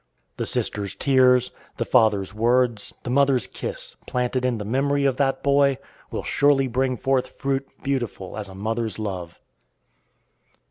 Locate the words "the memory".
4.57-5.05